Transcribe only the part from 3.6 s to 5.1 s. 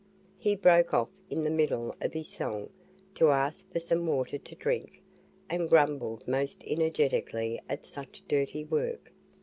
for some water to drink,